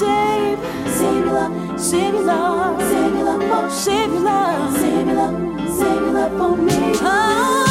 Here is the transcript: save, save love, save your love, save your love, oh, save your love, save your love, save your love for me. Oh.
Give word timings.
save, 0.00 0.58
save 0.96 1.26
love, 1.26 1.80
save 1.80 2.14
your 2.14 2.22
love, 2.22 2.80
save 2.80 3.14
your 3.14 3.24
love, 3.24 3.42
oh, 3.42 3.68
save 3.68 4.12
your 4.12 4.22
love, 4.22 4.76
save 4.78 5.06
your 5.06 5.16
love, 5.16 5.78
save 5.78 6.00
your 6.00 6.12
love 6.12 6.32
for 6.38 6.56
me. 6.56 6.92
Oh. 7.02 7.69